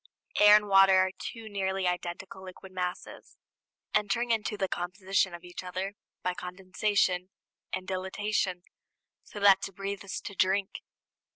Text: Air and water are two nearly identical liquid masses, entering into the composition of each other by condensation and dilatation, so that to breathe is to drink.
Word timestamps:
Air 0.39 0.55
and 0.55 0.67
water 0.67 0.95
are 0.97 1.11
two 1.15 1.47
nearly 1.47 1.87
identical 1.87 2.43
liquid 2.43 2.71
masses, 2.71 3.37
entering 3.93 4.31
into 4.31 4.57
the 4.57 4.67
composition 4.67 5.35
of 5.35 5.43
each 5.43 5.63
other 5.63 5.93
by 6.23 6.33
condensation 6.33 7.29
and 7.71 7.87
dilatation, 7.87 8.63
so 9.23 9.39
that 9.39 9.61
to 9.61 9.71
breathe 9.71 10.03
is 10.03 10.19
to 10.21 10.33
drink. 10.33 10.79